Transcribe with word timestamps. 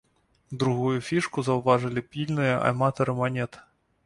Другую 0.61 1.01
фішку 1.09 1.43
заўважылі 1.49 2.03
пільныя 2.15 2.57
аматары 2.71 3.13
манет. 3.23 3.63